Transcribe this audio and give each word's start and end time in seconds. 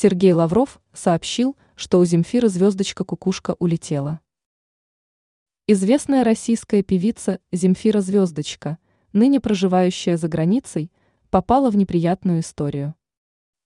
Сергей 0.00 0.32
Лавров 0.32 0.80
сообщил, 0.92 1.56
что 1.74 1.98
у 1.98 2.04
Земфиры 2.04 2.48
звездочка-кукушка 2.48 3.56
улетела. 3.58 4.20
Известная 5.66 6.22
российская 6.22 6.84
певица 6.84 7.40
Земфира 7.50 8.00
Звездочка, 8.00 8.78
ныне 9.12 9.40
проживающая 9.40 10.16
за 10.16 10.28
границей, 10.28 10.92
попала 11.30 11.68
в 11.68 11.76
неприятную 11.76 12.42
историю. 12.42 12.94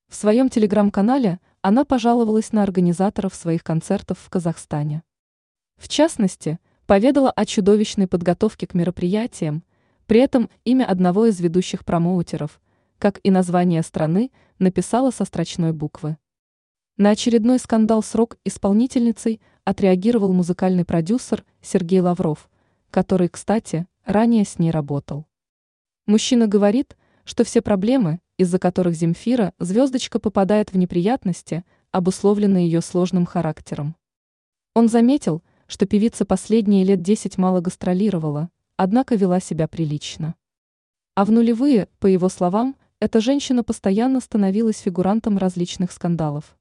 В 0.08 0.14
своем 0.14 0.48
телеграм-канале 0.48 1.38
она 1.60 1.84
пожаловалась 1.84 2.50
на 2.52 2.62
организаторов 2.62 3.34
своих 3.34 3.62
концертов 3.62 4.18
в 4.18 4.30
Казахстане. 4.30 5.02
В 5.76 5.86
частности, 5.86 6.58
поведала 6.86 7.30
о 7.30 7.44
чудовищной 7.44 8.06
подготовке 8.06 8.66
к 8.66 8.72
мероприятиям, 8.72 9.64
при 10.06 10.20
этом 10.20 10.48
имя 10.64 10.86
одного 10.86 11.26
из 11.26 11.38
ведущих 11.40 11.84
промоутеров, 11.84 12.58
как 12.96 13.20
и 13.22 13.30
название 13.30 13.82
страны, 13.82 14.30
написала 14.58 15.10
со 15.10 15.26
строчной 15.26 15.74
буквы. 15.74 16.16
На 16.98 17.10
очередной 17.10 17.58
скандал 17.58 18.02
с 18.02 18.14
рок-исполнительницей 18.14 19.40
отреагировал 19.64 20.32
музыкальный 20.34 20.84
продюсер 20.84 21.44
Сергей 21.62 22.00
Лавров, 22.00 22.50
который, 22.90 23.28
кстати, 23.28 23.86
ранее 24.04 24.44
с 24.44 24.58
ней 24.58 24.70
работал. 24.70 25.26
Мужчина 26.06 26.46
говорит, 26.46 26.96
что 27.24 27.44
все 27.44 27.62
проблемы, 27.62 28.20
из-за 28.36 28.58
которых 28.58 28.94
Земфира 28.94 29.54
звездочка 29.58 30.18
попадает 30.18 30.72
в 30.72 30.76
неприятности, 30.76 31.64
обусловлены 31.92 32.58
ее 32.58 32.82
сложным 32.82 33.24
характером. 33.24 33.96
Он 34.74 34.88
заметил, 34.88 35.42
что 35.68 35.86
певица 35.86 36.26
последние 36.26 36.84
лет 36.84 37.00
десять 37.00 37.38
мало 37.38 37.60
гастролировала, 37.60 38.50
однако 38.76 39.14
вела 39.14 39.40
себя 39.40 39.66
прилично. 39.66 40.34
А 41.14 41.24
в 41.24 41.30
нулевые, 41.30 41.88
по 42.00 42.06
его 42.06 42.28
словам, 42.28 42.76
эта 43.00 43.20
женщина 43.20 43.64
постоянно 43.64 44.20
становилась 44.20 44.78
фигурантом 44.78 45.38
различных 45.38 45.90
скандалов. 45.92 46.56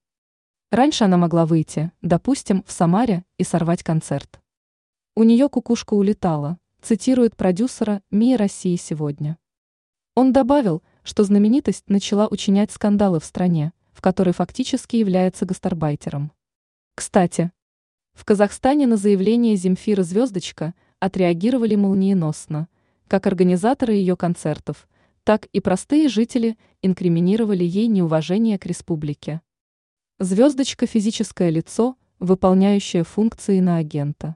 Раньше 0.71 1.03
она 1.03 1.17
могла 1.17 1.45
выйти, 1.45 1.91
допустим, 2.02 2.63
в 2.66 2.71
Самаре 2.71 3.25
и 3.38 3.44
сорвать 3.44 3.83
концерт. 3.83 4.39
У 5.17 5.23
нее 5.23 5.50
кукушка 5.50 5.95
улетала, 5.95 6.59
цитирует 6.81 7.36
продюсера 7.36 8.02
МИА 8.09 8.38
России 8.38 8.78
сегодня. 8.78 9.38
Он 10.16 10.31
добавил, 10.31 10.81
что 11.03 11.25
знаменитость 11.25 11.89
начала 11.89 12.25
учинять 12.30 12.72
скандалы 12.72 13.19
в 13.19 13.25
стране, 13.25 13.73
в 13.91 14.00
которой 14.00 14.33
фактически 14.33 14.95
является 14.95 15.45
гастарбайтером. 15.45 16.31
Кстати, 16.95 17.52
в 18.13 18.23
Казахстане 18.23 18.88
на 18.88 18.95
заявление 18.95 19.58
Земфиры 19.58 20.03
«Звездочка» 20.03 20.73
отреагировали 21.00 21.75
молниеносно, 21.75 22.69
как 23.09 23.28
организаторы 23.28 23.91
ее 23.95 24.16
концертов, 24.16 24.88
так 25.25 25.47
и 25.47 25.59
простые 25.59 26.08
жители 26.08 26.58
инкриминировали 26.81 27.66
ей 27.66 27.88
неуважение 27.88 28.58
к 28.58 28.66
республике. 28.66 29.41
Звездочка– 30.23 30.86
физическое 30.88 31.50
лицо, 31.50 31.95
выполняющее 32.19 33.03
функции 33.03 33.59
на 33.59 33.77
агента. 33.77 34.36